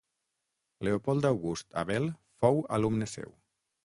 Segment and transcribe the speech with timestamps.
[0.87, 2.07] Leopold August Abel
[2.45, 3.31] fou alumne seu.